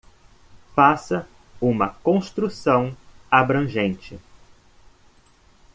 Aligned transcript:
Faça 0.73 1.27
uma 1.61 1.89
construção 1.89 2.97
abrangente 3.29 4.19